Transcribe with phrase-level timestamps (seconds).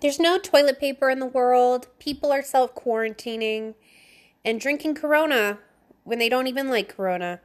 [0.00, 1.88] There's no toilet paper in the world.
[1.98, 3.74] People are self quarantining
[4.42, 5.58] and drinking Corona
[6.04, 7.40] when they don't even like Corona.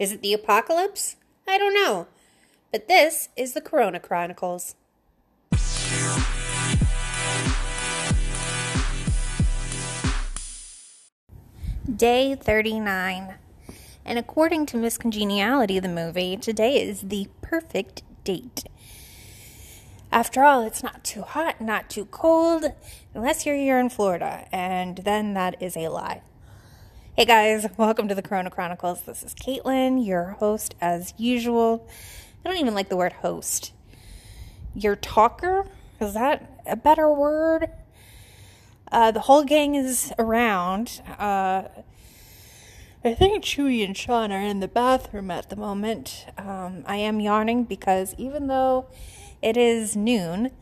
[0.00, 1.14] Is it the apocalypse?
[1.46, 2.08] I don't know.
[2.72, 4.74] But this is the Corona Chronicles.
[11.96, 13.34] Day 39.
[14.04, 18.64] And according to Miss Congeniality, the movie, today is the perfect date.
[20.12, 22.66] After all, it's not too hot, not too cold,
[23.14, 26.20] unless you're here in Florida, and then that is a lie.
[27.16, 29.00] Hey guys, welcome to the Corona Chronicles.
[29.00, 31.88] This is Caitlin, your host as usual.
[32.44, 33.72] I don't even like the word host.
[34.74, 35.66] Your talker?
[35.98, 37.70] Is that a better word?
[38.92, 41.00] Uh, the whole gang is around.
[41.18, 41.68] Uh,
[43.02, 46.26] I think Chewy and Sean are in the bathroom at the moment.
[46.36, 48.88] Um, I am yawning because even though
[49.42, 50.52] it is noon.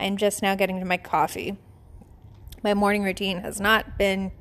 [0.00, 1.56] I'm just now getting to my coffee.
[2.62, 4.32] My morning routine has not been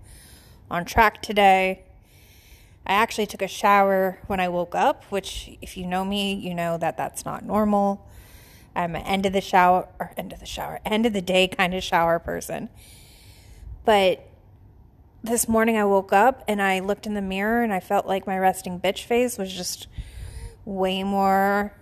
[0.72, 1.84] on track today.
[2.88, 6.54] I actually took a shower when I woke up, which, if you know me, you
[6.54, 8.08] know that that's not normal.
[8.76, 11.48] I'm an end of the shower, or end of the shower, end of the day
[11.48, 12.70] kind of shower person.
[13.86, 14.28] But
[15.22, 18.26] this morning I woke up and I looked in the mirror and I felt like
[18.26, 19.88] my resting bitch face was just
[20.66, 21.74] way more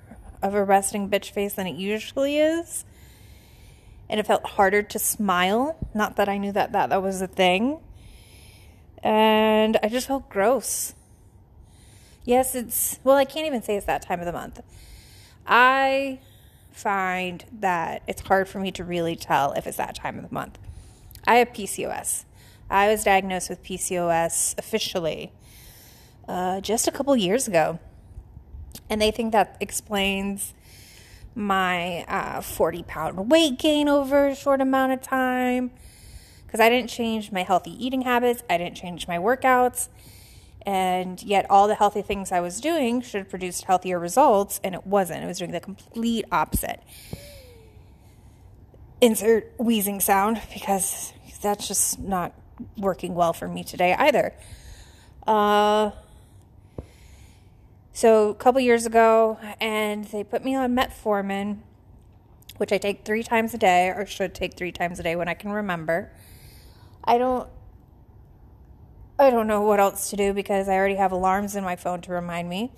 [0.42, 2.86] of a resting bitch face than it usually is.
[4.10, 5.78] And it felt harder to smile.
[5.94, 7.80] Not that I knew that that, that was a thing.
[9.04, 10.94] And I just felt gross.
[12.24, 14.62] Yes, it's, well, I can't even say it's that time of the month.
[15.48, 16.20] I
[16.72, 20.34] find that it's hard for me to really tell if it's that time of the
[20.34, 20.58] month.
[21.26, 22.26] I have PCOS.
[22.70, 25.32] I was diagnosed with PCOS officially
[26.28, 27.80] uh, just a couple years ago.
[28.90, 30.54] And they think that explains
[31.36, 35.72] my uh, 40 pound weight gain over a short amount of time.
[36.46, 39.88] Because I didn't change my healthy eating habits, I didn't change my workouts.
[40.64, 44.76] And yet, all the healthy things I was doing should have produced healthier results, and
[44.76, 45.24] it wasn't.
[45.24, 46.84] It was doing the complete opposite.
[49.00, 52.34] Insert wheezing sound because that's just not
[52.78, 54.36] working well for me today either.
[55.26, 55.92] Uh,
[57.94, 61.60] so a couple years ago, and they put me on metformin,
[62.58, 65.28] which I take three times a day, or should take three times a day when
[65.28, 66.12] I can remember.
[67.04, 67.50] I don't.
[69.20, 72.02] I don't know what else to do because I already have alarms in my phone
[72.02, 72.72] to remind me.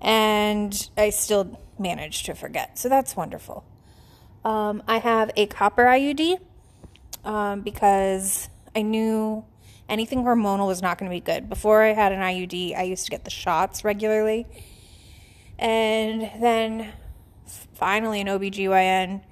[0.00, 2.78] And I still manage to forget.
[2.78, 3.64] So that's wonderful.
[4.44, 6.38] Um, I have a copper IUD
[7.24, 9.44] um, because I knew
[9.88, 11.48] anything hormonal was not going to be good.
[11.48, 14.46] Before I had an IUD, I used to get the shots regularly.
[15.58, 16.92] And then
[17.74, 19.22] finally, an OBGYN,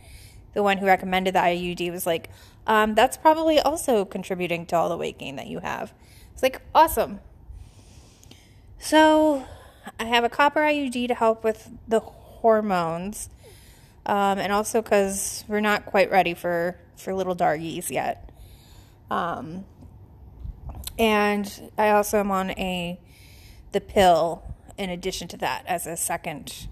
[0.55, 2.31] the one who recommended the IUD, was like,
[2.67, 5.93] um, that's probably also contributing to all the weight gain that you have.
[6.33, 7.21] It's like, awesome.
[8.79, 9.47] So
[9.99, 13.31] I have a copper IUD to help with the hormones.
[14.05, 18.31] Um, and also because we're not quite ready for, for little doggies yet.
[19.11, 19.65] Um,
[20.99, 23.01] and I also am on a
[23.73, 24.43] the pill
[24.77, 26.69] in addition to that as a second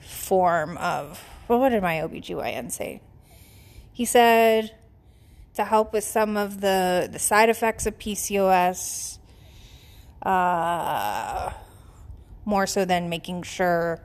[0.00, 3.00] form of well what did my OBGYN say?
[3.92, 4.74] He said
[5.54, 9.18] to help with some of the the side effects of PCOS
[10.24, 11.52] uh,
[12.44, 14.00] more so than making sure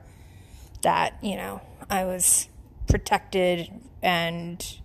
[0.82, 2.48] that, you know, I was
[2.88, 3.70] protected
[4.02, 4.80] and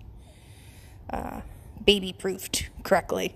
[1.10, 1.42] uh,
[1.86, 3.36] baby proofed correctly.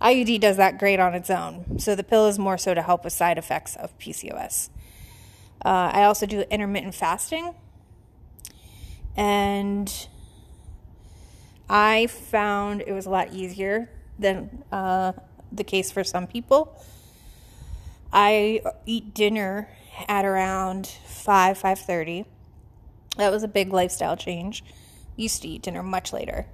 [0.00, 1.78] IUD does that great on its own.
[1.78, 4.68] So the pill is more so to help with side effects of PCOS.
[5.64, 7.54] Uh, I also do intermittent fasting.
[9.16, 9.90] And
[11.68, 15.12] I found it was a lot easier than uh,
[15.50, 16.78] the case for some people.
[18.12, 19.68] I eat dinner
[20.08, 22.26] at around 5 5:30.
[23.16, 24.62] That was a big lifestyle change.
[25.16, 26.46] Used to eat dinner much later.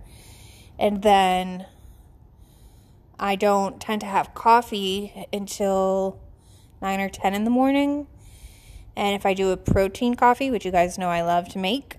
[0.78, 1.66] And then
[3.22, 6.18] I don't tend to have coffee until
[6.80, 8.08] 9 or 10 in the morning.
[8.96, 11.98] And if I do a protein coffee, which you guys know I love to make,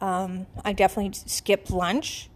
[0.00, 2.30] um, I definitely skip lunch.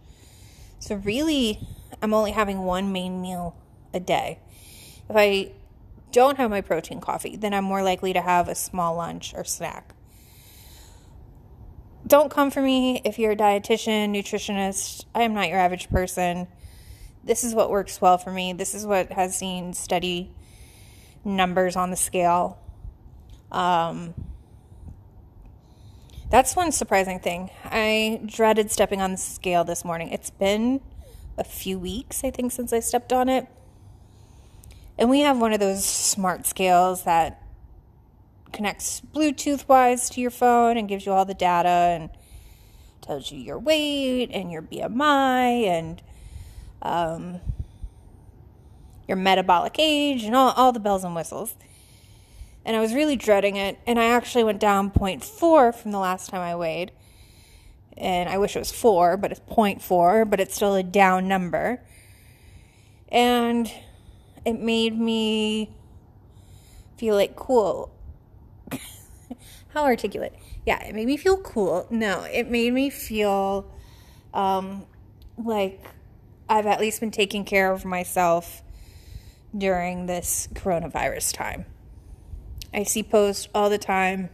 [0.77, 1.61] So, really,
[2.01, 3.55] I'm only having one main meal
[3.93, 4.39] a day.
[5.09, 5.53] If I
[6.11, 9.45] don't have my protein coffee, then I'm more likely to have a small lunch or
[9.45, 9.93] snack.
[12.05, 15.05] Don't come for me if you're a dietitian, nutritionist.
[15.15, 16.47] I am not your average person
[17.27, 18.53] this is what works well for me.
[18.53, 20.31] This is what has seen steady
[21.23, 22.57] numbers on the scale.
[23.51, 24.13] Um,
[26.29, 27.51] That's one surprising thing.
[27.63, 30.09] I dreaded stepping on the scale this morning.
[30.09, 30.81] It's been
[31.37, 33.47] a few weeks, I think, since I stepped on it.
[34.97, 37.41] And we have one of those smart scales that
[38.51, 42.09] connects Bluetooth wise to your phone and gives you all the data and
[43.01, 46.01] tells you your weight and your BMI and
[46.81, 47.39] um,
[49.07, 51.55] your metabolic age and all, all the bells and whistles.
[52.65, 53.79] And I was really dreading it.
[53.87, 56.91] And I actually went down 0.4 from the last time I weighed.
[57.95, 61.81] And I wish it was 4, but it's 0.4, but it's still a down number.
[63.09, 63.71] And
[64.45, 65.71] it made me
[66.97, 67.91] feel like cool.
[69.69, 70.33] How articulate.
[70.65, 71.87] Yeah, it made me feel cool.
[71.89, 73.71] No, it made me feel
[74.33, 74.85] um,
[75.37, 75.81] like
[76.49, 78.61] I've at least been taking care of myself
[79.57, 81.65] during this coronavirus time.
[82.73, 84.29] I see posts all the time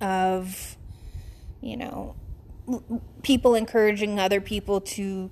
[0.00, 0.76] of,
[1.60, 2.16] you know,
[3.22, 5.30] people encouraging other people to, you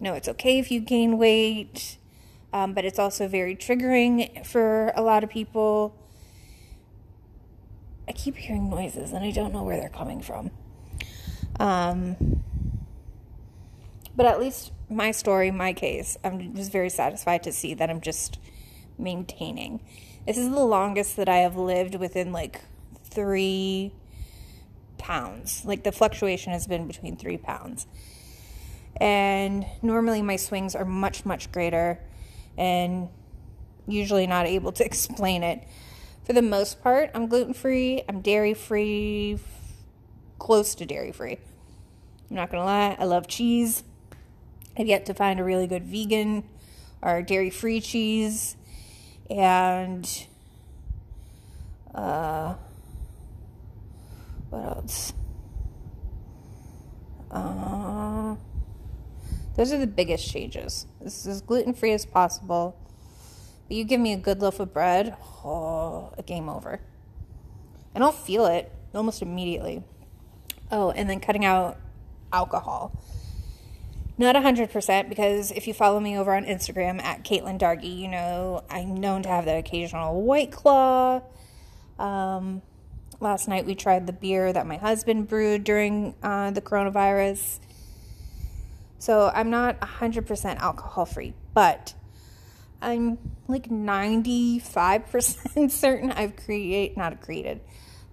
[0.00, 1.98] know, it's okay if you gain weight,
[2.52, 5.96] um, but it's also very triggering for a lot of people.
[8.08, 10.50] I keep hearing noises and I don't know where they're coming from.
[11.58, 12.42] Um,
[14.22, 18.00] but at least my story, my case, I'm just very satisfied to see that I'm
[18.00, 18.38] just
[18.96, 19.80] maintaining.
[20.24, 22.60] This is the longest that I have lived within like
[23.02, 23.92] three
[24.96, 25.64] pounds.
[25.64, 27.88] Like the fluctuation has been between three pounds.
[28.96, 31.98] And normally my swings are much, much greater
[32.56, 33.08] and
[33.88, 35.66] usually not able to explain it.
[36.22, 39.40] For the most part, I'm gluten free, I'm dairy free,
[40.38, 41.38] close to dairy free.
[42.30, 43.82] I'm not gonna lie, I love cheese.
[44.78, 46.44] I've yet to find a really good vegan
[47.02, 48.56] or dairy free cheese.
[49.28, 50.26] And
[51.94, 52.54] uh,
[54.50, 55.12] what else?
[57.30, 58.36] Uh,
[59.56, 60.86] those are the biggest changes.
[61.00, 62.76] This is as gluten free as possible.
[63.68, 66.80] But you give me a good loaf of bread, oh, a game over.
[67.94, 69.82] And I'll feel it almost immediately.
[70.70, 71.78] Oh, and then cutting out
[72.32, 72.98] alcohol.
[74.22, 78.62] Not 100% because if you follow me over on Instagram at Caitlin Dargy, you know
[78.70, 81.22] I'm known to have the occasional White Claw.
[81.98, 82.62] Um,
[83.18, 87.58] last night we tried the beer that my husband brewed during uh, the coronavirus.
[89.00, 91.94] So I'm not 100% alcohol free, but
[92.80, 97.60] I'm like 95% certain I've created, not created,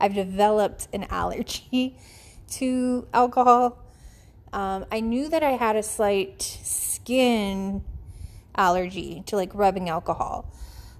[0.01, 1.99] I've developed an allergy
[2.53, 3.85] to alcohol
[4.53, 7.83] um, I knew that I had a slight skin
[8.55, 10.51] allergy to like rubbing alcohol.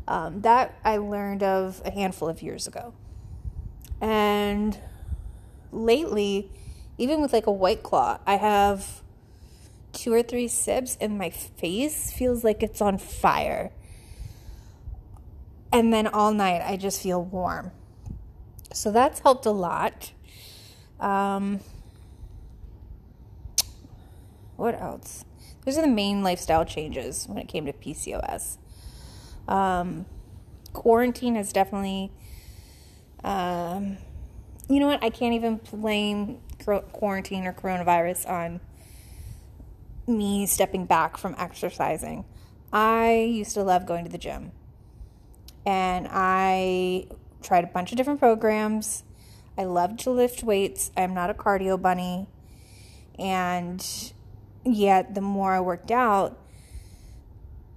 [0.07, 2.93] Um, that I learned of a handful of years ago.
[4.01, 4.77] And
[5.71, 6.51] lately,
[6.97, 9.01] even with like a white claw, I have
[9.91, 13.71] two or three sips and my face feels like it's on fire.
[15.71, 17.71] And then all night, I just feel warm.
[18.73, 20.11] So that's helped a lot.
[20.99, 21.59] Um,
[24.59, 25.25] what else?
[25.65, 28.57] Those are the main lifestyle changes when it came to PCOS.
[29.47, 30.05] Um,
[30.73, 32.11] quarantine has definitely,
[33.23, 33.97] um,
[34.69, 35.03] you know what?
[35.03, 36.39] I can't even blame
[36.91, 38.59] quarantine or coronavirus on
[40.07, 42.25] me stepping back from exercising.
[42.71, 44.51] I used to love going to the gym.
[45.65, 47.07] And I
[47.41, 49.03] tried a bunch of different programs.
[49.57, 50.91] I loved to lift weights.
[50.95, 52.27] I'm not a cardio bunny.
[53.17, 53.85] And
[54.65, 56.37] Yet, the more I worked out,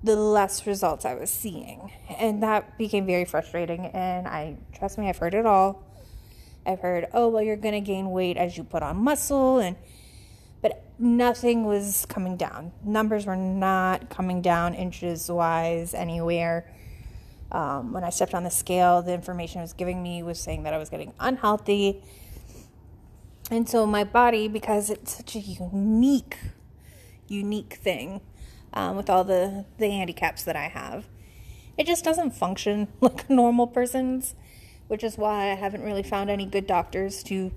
[0.02, 1.92] the less results I was seeing.
[2.18, 3.86] And that became very frustrating.
[3.86, 5.84] And I, trust me, I've heard it all.
[6.66, 9.58] I've heard, oh, well, you're going to gain weight as you put on muscle.
[9.58, 9.76] And,
[10.60, 12.72] but nothing was coming down.
[12.84, 16.68] Numbers were not coming down inches wise anywhere.
[17.52, 20.62] Um, when I stepped on the scale, the information it was giving me was saying
[20.62, 22.02] that I was getting unhealthy.
[23.50, 26.38] And so my body, because it's such a unique
[27.28, 28.20] unique thing
[28.72, 31.06] um, with all the, the handicaps that I have.
[31.78, 34.34] It just doesn't function like a normal person's,
[34.88, 37.52] which is why I haven't really found any good doctors to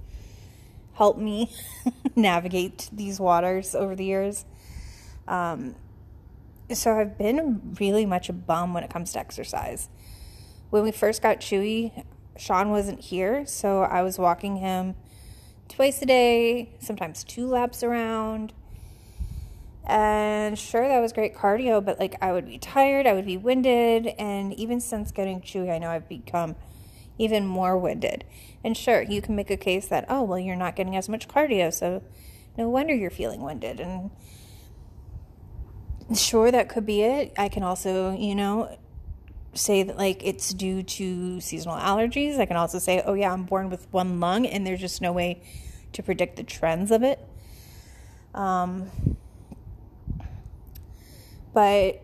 [0.94, 1.52] help me
[2.16, 4.46] navigate these waters over the years.
[5.28, 5.76] Um,
[6.74, 9.90] so I've been really much a bum when it comes to exercise.
[10.70, 12.06] When we first got Chewy,
[12.38, 14.96] Sean wasn't here, so I was walking him
[15.70, 18.54] twice a day, sometimes two laps around.
[19.88, 23.38] And sure, that was great cardio, but like I would be tired, I would be
[23.38, 26.56] winded, and even since getting chewy, I know I've become
[27.20, 28.26] even more winded.
[28.64, 31.28] And sure, you can make a case that, oh, well, you're not getting as much
[31.28, 32.02] cardio, so
[32.58, 33.80] no wonder you're feeling winded.
[33.80, 34.10] And
[36.16, 37.34] sure, that could be it.
[37.38, 38.76] I can also, you know,
[39.54, 42.40] say that like it's due to seasonal allergies.
[42.40, 45.12] I can also say, oh, yeah, I'm born with one lung, and there's just no
[45.12, 45.44] way
[45.94, 47.20] to predict the trends of it.
[48.34, 48.90] Um,
[51.56, 52.02] but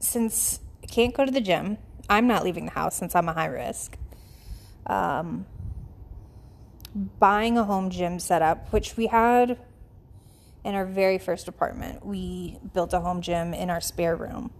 [0.00, 1.76] since I can't go to the gym,
[2.08, 3.98] I'm not leaving the house since I'm a high risk.
[4.86, 5.44] Um,
[7.18, 9.58] buying a home gym setup, which we had
[10.64, 12.04] in our very first apartment.
[12.04, 14.50] We built a home gym in our spare room.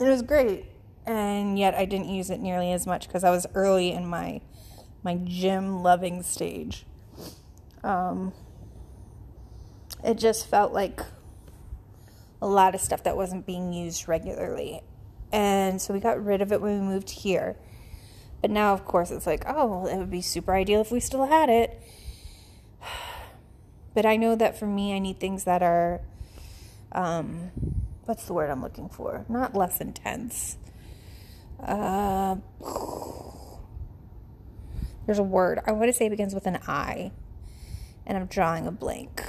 [0.00, 0.66] It was great,
[1.06, 4.40] and yet I didn't use it nearly as much because I was early in my
[5.04, 6.84] my gym loving stage.
[7.84, 8.32] Um,
[10.02, 11.00] it just felt like
[12.40, 14.82] a lot of stuff that wasn't being used regularly.
[15.32, 17.56] And so we got rid of it when we moved here.
[18.40, 21.26] But now, of course, it's like, oh, it would be super ideal if we still
[21.26, 21.80] had it.
[23.94, 26.02] But I know that for me, I need things that are,
[26.92, 27.50] um,
[28.04, 29.24] what's the word I'm looking for?
[29.28, 30.56] Not less intense.
[31.58, 32.36] Uh,
[35.06, 35.58] there's a word.
[35.66, 37.10] I want to say it begins with an I.
[38.06, 39.24] And I'm drawing a blank.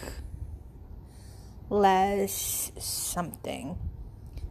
[1.69, 3.77] Less something.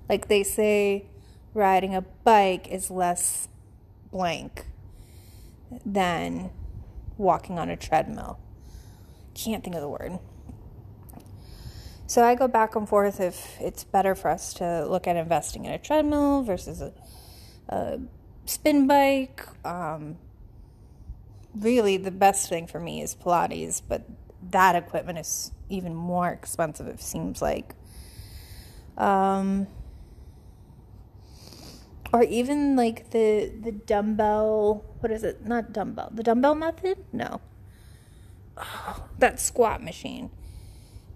[0.09, 1.07] Like they say,
[1.55, 3.49] riding a bike is less
[4.11, 4.67] blank
[5.85, 6.51] than
[7.17, 8.39] walking on a treadmill
[9.45, 10.19] can't think of the word.
[12.07, 15.67] So I go back and forth if it's better for us to look at investing
[15.67, 16.93] in a treadmill versus a,
[17.69, 18.01] a
[18.47, 19.47] spin bike.
[19.65, 20.17] Um,
[21.55, 24.05] really, the best thing for me is Pilates, but
[24.51, 27.75] that equipment is even more expensive, it seems like.
[28.97, 29.67] Um,
[32.13, 37.41] or even like the the dumbbell what is it not dumbbell the dumbbell method no
[39.19, 40.31] that squat machine.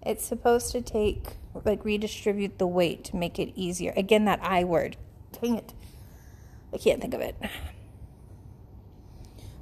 [0.05, 3.93] It's supposed to take, like, redistribute the weight to make it easier.
[3.95, 4.97] Again, that I word.
[5.41, 5.73] Dang it.
[6.73, 7.35] I can't think of it.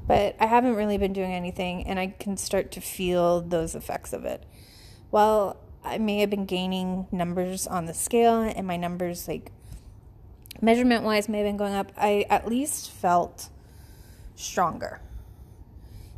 [0.07, 4.13] But I haven't really been doing anything, and I can start to feel those effects
[4.13, 4.43] of it.
[5.11, 9.51] Well, I may have been gaining numbers on the scale, and my numbers, like,
[10.61, 11.91] measurement wise, may have been going up.
[11.97, 13.49] I at least felt
[14.35, 15.01] stronger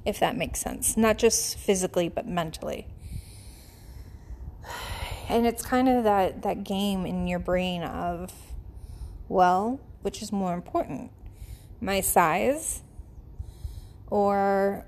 [0.06, 0.98] if that makes sense.
[0.98, 2.88] Not just physically, but mentally.
[5.30, 8.32] And it's kind of that, that game in your brain of,
[9.30, 11.12] well, which is more important?
[11.80, 12.84] My size
[14.10, 14.86] or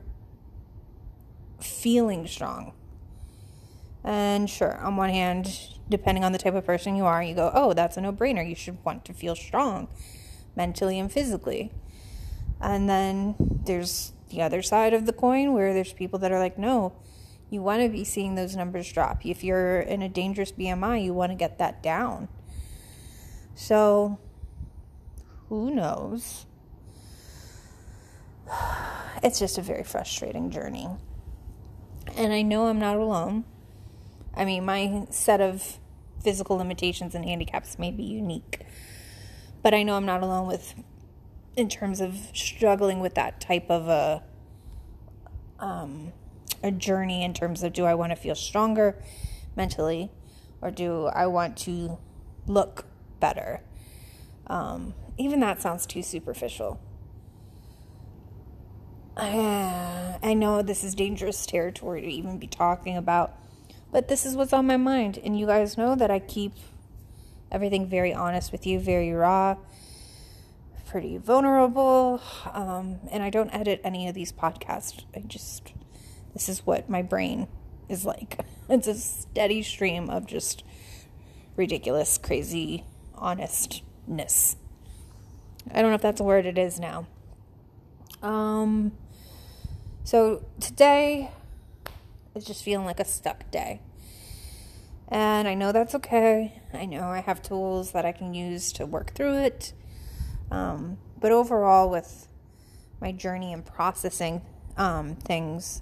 [1.60, 2.74] feeling strong?
[4.06, 5.50] And sure, on one hand,
[5.90, 8.48] depending on the type of person you are, you go, oh, that's a no brainer.
[8.48, 9.88] You should want to feel strong
[10.56, 11.74] mentally and physically.
[12.62, 16.60] And then there's the other side of the coin where there's people that are like,
[16.60, 16.94] no,
[17.50, 19.26] you want to be seeing those numbers drop.
[19.26, 22.28] If you're in a dangerous BMI, you want to get that down.
[23.56, 24.20] So,
[25.50, 26.46] who knows?
[29.24, 30.88] It's just a very frustrating journey.
[32.16, 33.46] And I know I'm not alone.
[34.36, 35.80] I mean, my set of
[36.22, 38.62] physical limitations and handicaps may be unique.
[39.62, 40.76] But I know I'm not alone with
[41.56, 44.24] in terms of struggling with that type of a
[45.60, 46.12] um,
[46.62, 49.02] a journey in terms of do I want to feel stronger
[49.56, 50.12] mentally
[50.62, 51.98] or do I want to
[52.48, 52.86] look
[53.20, 53.62] better?
[54.48, 56.80] Um, even that sounds too superficial.
[59.18, 63.38] I know this is dangerous territory to even be talking about,
[63.96, 65.18] but this is what's on my mind.
[65.24, 66.52] And you guys know that I keep
[67.50, 69.56] everything very honest with you, very raw
[70.86, 72.22] pretty vulnerable.
[72.52, 75.06] Um, and I don't edit any of these podcasts.
[75.16, 75.72] I just,
[76.34, 77.48] this is what my brain
[77.88, 78.42] is like.
[78.70, 80.66] It's a steady stream of just
[81.56, 82.84] ridiculous, crazy
[83.14, 84.58] honestness.
[85.72, 87.08] I don't know if that's a word it is now.
[88.22, 88.92] Um,
[90.04, 91.32] so today
[92.36, 93.80] is just feeling like a stuck day.
[95.08, 96.62] And I know that's okay.
[96.74, 99.74] I know I have tools that I can use to work through it.
[100.50, 102.28] Um, but overall, with
[103.00, 104.42] my journey and processing
[104.78, 105.82] um, things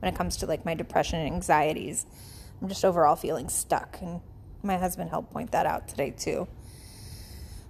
[0.00, 2.06] when it comes to like my depression and anxieties,
[2.60, 3.98] I'm just overall feeling stuck.
[4.00, 4.20] And
[4.62, 6.48] my husband helped point that out today too.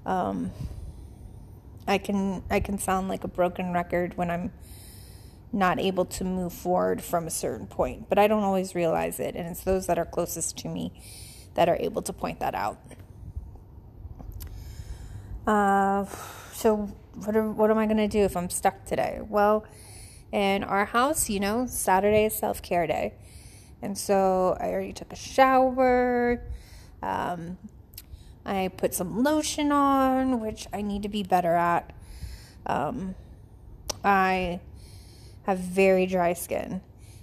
[0.06, 0.52] Um,
[1.86, 4.52] I can I can sound like a broken record when I'm
[5.52, 9.34] not able to move forward from a certain point, but I don't always realize it,
[9.36, 10.92] and it's those that are closest to me
[11.54, 12.78] that are able to point that out.
[15.46, 16.06] Uh,
[16.52, 19.20] so what, are, what am I to do if I'm stuck today?
[19.28, 19.66] Well,
[20.30, 23.14] in our house, you know, Saturday is self care day.
[23.82, 26.42] And so I already took a shower.
[27.02, 27.58] Um,
[28.46, 31.92] I put some lotion on, which I need to be better at.
[32.64, 33.14] Um,
[34.04, 34.60] I
[35.44, 36.82] have very dry skin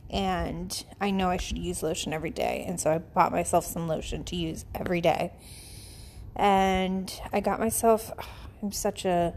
[0.10, 2.66] and I know I should use lotion every day.
[2.68, 5.34] And so I bought myself some lotion to use every day.
[6.36, 8.12] And I got myself,
[8.64, 9.36] I'm such a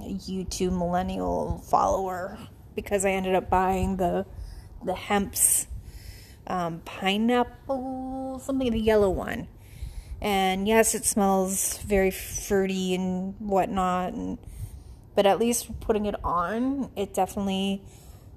[0.00, 2.38] YouTube millennial follower
[2.74, 4.26] because I ended up buying the
[4.84, 5.66] the Hempz
[6.46, 9.48] um, pineapple, something the yellow one.
[10.20, 14.38] And yes, it smells very fruity and whatnot, and
[15.18, 17.82] but at least putting it on, it definitely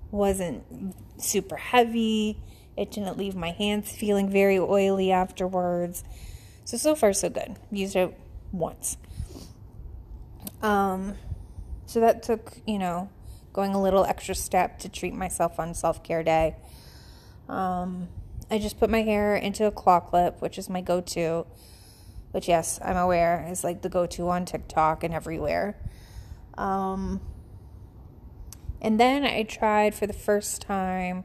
[0.10, 0.64] wasn't
[1.18, 2.42] super heavy.
[2.76, 6.04] It didn't leave my hands feeling very oily afterwards.
[6.66, 7.56] So so far so good.
[7.70, 8.18] Used it
[8.52, 8.98] once.
[10.64, 11.18] Um
[11.86, 13.12] so that took, you know,
[13.54, 16.56] going a little extra step to treat myself on self-care day.
[17.48, 18.08] Um
[18.50, 21.46] I just put my hair into a claw clip, which is my go-to,
[22.32, 25.78] which yes, I'm aware is like the go-to on TikTok and everywhere.
[26.62, 27.22] Um
[28.82, 31.24] and then I tried for the first time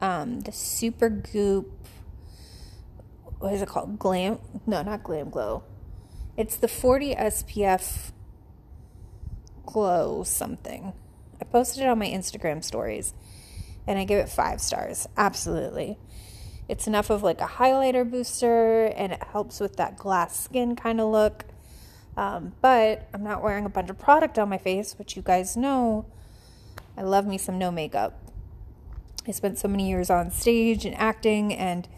[0.00, 1.66] um, the Supergoop.
[3.38, 3.98] What is it called?
[3.98, 4.38] Glam?
[4.66, 5.62] No, not GlamGlow.
[6.36, 8.12] It's the 40 SPF
[9.66, 10.92] Glow something.
[11.40, 13.12] I posted it on my Instagram stories
[13.86, 15.06] and I give it five stars.
[15.16, 15.98] Absolutely.
[16.68, 21.00] It's enough of like a highlighter booster and it helps with that glass skin kind
[21.00, 21.44] of look.
[22.16, 25.56] Um, but I'm not wearing a bunch of product on my face, which you guys
[25.56, 26.06] know
[26.96, 28.20] I love me some no makeup.
[29.26, 31.88] I spent so many years on stage and acting and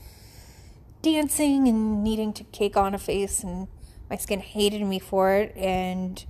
[1.02, 3.68] dancing and needing to cake on a face, and
[4.08, 5.54] my skin hated me for it.
[5.56, 6.24] And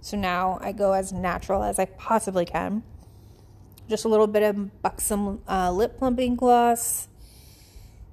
[0.00, 2.84] so now I go as natural as I possibly can.
[3.88, 7.08] Just a little bit of Buxom uh, lip plumping gloss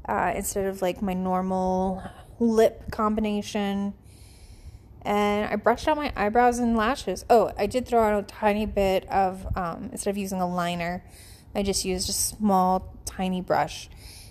[0.05, 2.03] uh, instead of like my normal
[2.39, 3.93] lip combination
[5.05, 7.25] and I brushed out my eyebrows and lashes.
[7.29, 11.03] Oh, I did throw on a tiny bit of, um, instead of using a liner,
[11.53, 13.89] I just used a small, tiny brush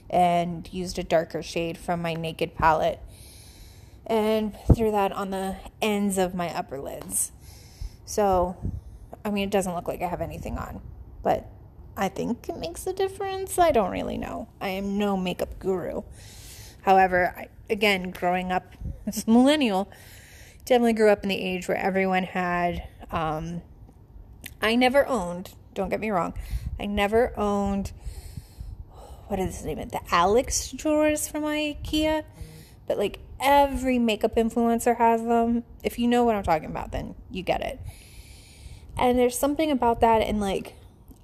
[0.09, 3.01] and used a darker shade from my Naked palette
[4.07, 7.33] and threw that on the ends of my upper lids.
[8.05, 8.57] So,
[9.25, 10.81] I mean, it doesn't look like I have anything on,
[11.23, 11.47] but
[11.97, 13.59] I think it makes a difference.
[13.59, 14.49] I don't really know.
[14.61, 16.03] I am no makeup guru.
[16.83, 18.75] However, I, again, growing up
[19.07, 19.91] as a millennial,
[20.65, 22.87] definitely grew up in the age where everyone had.
[23.11, 23.63] Um,
[24.61, 25.55] I never owned.
[25.75, 26.35] Don't get me wrong.
[26.79, 27.93] I never owned.
[29.27, 29.93] What is the name of it?
[29.93, 32.25] The Alex drawers from IKEA.
[32.87, 35.65] But like every makeup influencer has them.
[35.83, 37.81] If you know what I'm talking about, then you get it.
[38.97, 40.75] And there's something about that, and like,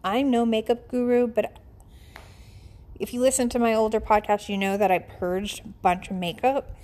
[0.03, 1.53] I'm no makeup guru, but
[2.99, 6.17] if you listen to my older podcast, you know that I purged a bunch of
[6.17, 6.77] makeup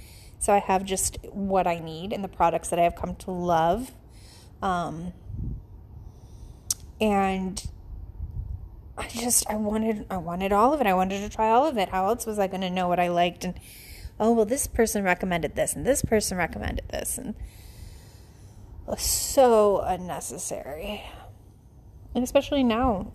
[0.44, 3.30] so I have just what I need and the products that I have come to
[3.30, 3.92] love.
[4.60, 5.14] Um,
[7.00, 7.64] and
[8.98, 10.86] I just I wanted I wanted all of it.
[10.86, 11.88] I wanted to try all of it.
[11.88, 13.58] How else was I going to know what I liked and
[14.20, 17.34] oh well this person recommended this and this person recommended this and
[18.98, 21.04] so unnecessary.
[22.14, 23.12] And especially now.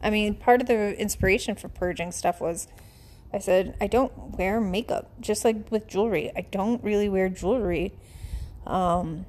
[0.00, 2.68] I mean, part of the inspiration for purging stuff was
[3.32, 6.32] I said, I don't wear makeup, just like with jewelry.
[6.36, 7.92] I don't really wear jewelry.
[8.66, 9.26] Um,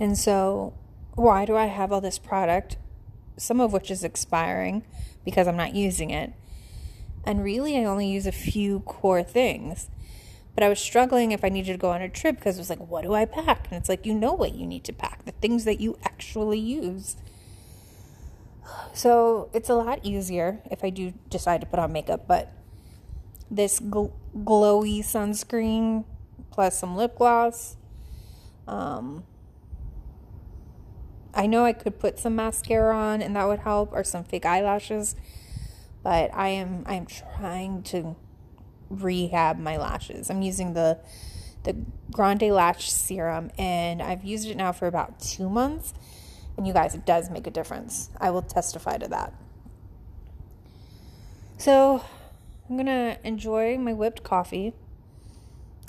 [0.00, 0.74] and so,
[1.14, 2.76] why do I have all this product,
[3.36, 4.84] some of which is expiring
[5.24, 6.32] because I'm not using it?
[7.24, 9.88] And really, I only use a few core things.
[10.54, 12.70] But I was struggling if I needed to go on a trip because it was
[12.70, 13.68] like, what do I pack?
[13.70, 16.58] And it's like, you know what you need to pack, the things that you actually
[16.58, 17.16] use.
[18.92, 22.52] So it's a lot easier if I do decide to put on makeup, but
[23.50, 26.04] this gl- glowy sunscreen
[26.50, 27.76] plus some lip gloss.
[28.66, 29.24] Um,
[31.34, 34.46] I know I could put some mascara on and that would help, or some fake
[34.46, 35.16] eyelashes,
[36.02, 38.16] but I am I am trying to
[38.90, 40.30] rehab my lashes.
[40.30, 40.98] I'm using the
[41.64, 41.76] the
[42.10, 45.94] Grande Lash Serum, and I've used it now for about two months
[46.56, 48.10] and you guys, it does make a difference.
[48.20, 49.32] I will testify to that.
[51.58, 52.04] So,
[52.68, 54.72] I'm going to enjoy my whipped coffee.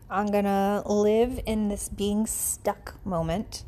[0.09, 3.63] I'm going to live in this being stuck moment.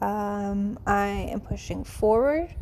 [0.00, 2.54] Um, I am pushing forward.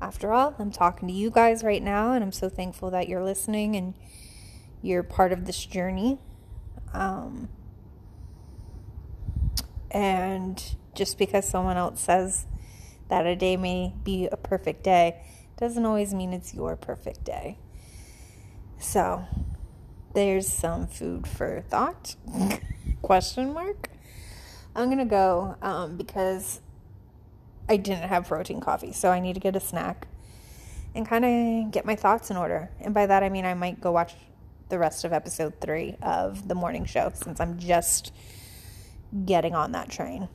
[0.00, 3.22] After all, I'm talking to you guys right now, and I'm so thankful that you're
[3.22, 3.94] listening and
[4.82, 6.18] you're part of this journey.
[6.92, 7.50] Um,
[9.90, 12.46] And just because someone else says
[13.08, 15.22] that a day may be a perfect day
[15.58, 17.58] doesn't always mean it's your perfect day.
[18.78, 19.26] So,
[20.14, 22.16] there's some food for thought.
[23.02, 23.90] Question mark.
[24.74, 26.60] I'm gonna go um, because
[27.68, 30.08] I didn't have protein coffee, so I need to get a snack
[30.94, 32.70] and kind of get my thoughts in order.
[32.80, 34.14] And by that I mean I might go watch
[34.70, 38.12] the rest of episode three of the morning show since I'm just
[39.24, 40.28] getting on that train.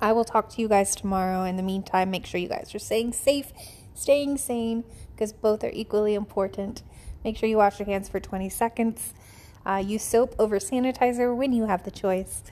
[0.00, 1.44] I will talk to you guys tomorrow.
[1.44, 3.52] In the meantime, make sure you guys are staying safe,
[3.94, 6.82] staying sane, because both are equally important.
[7.24, 9.14] Make sure you wash your hands for 20 seconds.
[9.64, 12.42] Uh, use soap over sanitizer when you have the choice.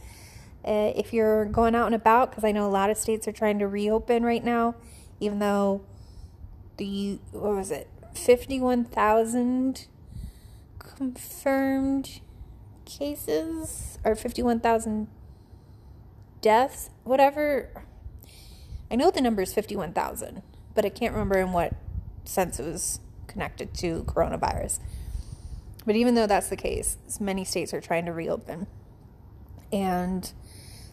[0.65, 3.33] Uh, if you're going out and about, because I know a lot of states are
[3.33, 4.77] trying to reopen right now,
[5.21, 5.83] even though
[6.77, 9.87] the, what was it, 51,000
[10.79, 12.21] confirmed
[12.85, 15.09] cases or 51,000
[16.41, 17.85] deaths, whatever.
[18.91, 20.43] I know the number is 51,000,
[20.75, 21.75] but I can't remember in what
[22.25, 24.81] sense it was connected to coronavirus.
[25.85, 28.67] But even though that's the case, many states are trying to reopen.
[29.73, 30.31] And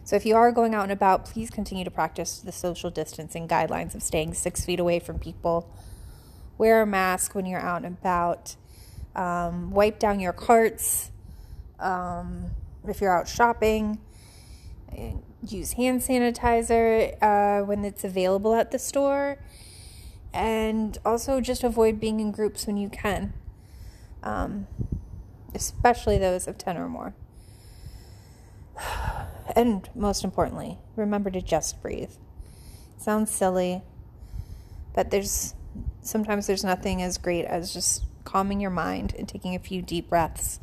[0.03, 3.47] so if you are going out and about, please continue to practice the social distancing
[3.47, 5.71] guidelines of staying six feet away from people.
[6.57, 8.55] Wear a mask when you're out and about.
[9.15, 11.11] Um, wipe down your carts
[11.79, 12.45] um,
[12.87, 13.99] if you're out shopping.
[15.47, 19.37] Use hand sanitizer uh, when it's available at the store.
[20.33, 23.33] And also just avoid being in groups when you can,
[24.21, 24.67] um,
[25.55, 27.13] especially those of 10 or more.
[29.55, 32.11] And most importantly, remember to just breathe.
[32.99, 33.81] Sounds silly,
[34.93, 35.55] but there's
[36.01, 40.09] sometimes there's nothing as great as just calming your mind and taking a few deep
[40.09, 40.59] breaths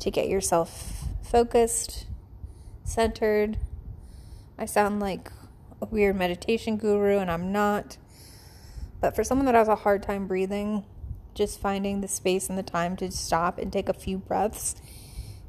[0.00, 2.06] to get yourself focused,
[2.84, 3.58] centered.
[4.58, 5.30] I sound like
[5.80, 7.98] a weird meditation guru, and I'm not.
[9.00, 10.84] But for someone that has a hard time breathing,
[11.34, 14.74] just finding the space and the time to stop and take a few breaths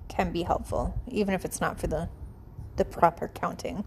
[0.09, 2.09] can be helpful, even if it's not for the,
[2.75, 3.85] the proper counting.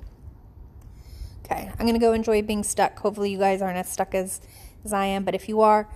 [1.45, 2.99] Okay, I'm to go enjoy being stuck.
[3.01, 4.41] Hopefully, you guys aren't as stuck as,
[4.85, 5.91] as I am, but if you are,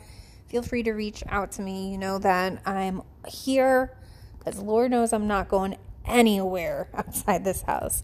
[0.49, 1.91] feel free to reach out to me.
[1.91, 3.97] You know that I'm here
[4.39, 8.03] because Lord knows I'm not going anywhere outside this house.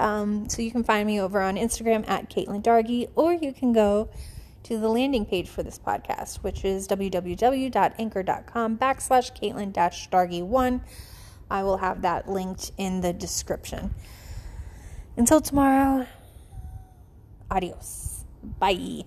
[0.00, 3.72] Um, so you can find me over on Instagram at Caitlin Dargy, or you can
[3.72, 4.08] go
[4.62, 10.82] to the landing page for this podcast, which is www.anchor.com backslash Caitlin Dargy one.
[11.50, 13.94] I will have that linked in the description.
[15.16, 16.06] Until tomorrow,
[17.50, 18.24] adios.
[18.58, 19.04] Bye.